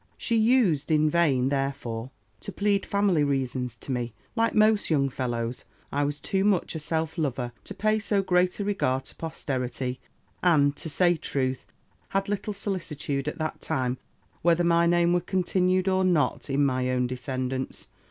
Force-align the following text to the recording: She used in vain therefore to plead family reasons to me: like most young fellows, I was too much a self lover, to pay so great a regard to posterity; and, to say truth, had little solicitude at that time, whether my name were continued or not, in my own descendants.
She 0.17 0.35
used 0.35 0.89
in 0.89 1.11
vain 1.11 1.49
therefore 1.49 2.09
to 2.39 2.51
plead 2.51 2.87
family 2.87 3.23
reasons 3.23 3.75
to 3.81 3.91
me: 3.91 4.15
like 4.35 4.55
most 4.55 4.89
young 4.89 5.09
fellows, 5.09 5.63
I 5.91 6.05
was 6.05 6.19
too 6.19 6.43
much 6.43 6.73
a 6.73 6.79
self 6.79 7.19
lover, 7.19 7.51
to 7.65 7.73
pay 7.75 7.99
so 7.99 8.23
great 8.23 8.59
a 8.59 8.63
regard 8.63 9.05
to 9.05 9.15
posterity; 9.15 9.99
and, 10.41 10.75
to 10.75 10.89
say 10.89 11.17
truth, 11.17 11.67
had 12.09 12.27
little 12.29 12.53
solicitude 12.53 13.27
at 13.27 13.37
that 13.37 13.61
time, 13.61 13.99
whether 14.41 14.63
my 14.63 14.87
name 14.87 15.13
were 15.13 15.21
continued 15.21 15.87
or 15.87 16.03
not, 16.03 16.49
in 16.49 16.65
my 16.65 16.89
own 16.89 17.05
descendants. 17.05 17.85